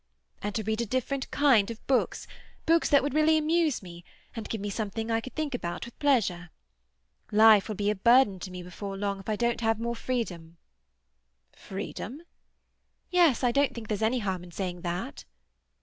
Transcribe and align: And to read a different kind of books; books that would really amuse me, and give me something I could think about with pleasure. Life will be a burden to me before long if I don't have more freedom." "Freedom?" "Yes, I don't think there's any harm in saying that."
And 0.41 0.55
to 0.55 0.63
read 0.63 0.81
a 0.81 0.85
different 0.87 1.29
kind 1.29 1.69
of 1.69 1.85
books; 1.85 2.25
books 2.65 2.89
that 2.89 3.03
would 3.03 3.13
really 3.13 3.37
amuse 3.37 3.83
me, 3.83 4.03
and 4.35 4.49
give 4.49 4.59
me 4.59 4.71
something 4.71 5.11
I 5.11 5.21
could 5.21 5.35
think 5.35 5.53
about 5.53 5.85
with 5.85 5.99
pleasure. 5.99 6.49
Life 7.31 7.67
will 7.67 7.75
be 7.75 7.91
a 7.91 7.95
burden 7.95 8.39
to 8.39 8.49
me 8.49 8.63
before 8.63 8.97
long 8.97 9.19
if 9.19 9.29
I 9.29 9.35
don't 9.35 9.61
have 9.61 9.79
more 9.79 9.95
freedom." 9.95 10.57
"Freedom?" 11.51 12.23
"Yes, 13.11 13.43
I 13.43 13.51
don't 13.51 13.75
think 13.75 13.89
there's 13.89 14.01
any 14.01 14.17
harm 14.17 14.43
in 14.43 14.51
saying 14.51 14.81
that." 14.81 15.23